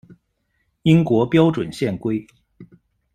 [0.81, 2.25] 英国标准线规。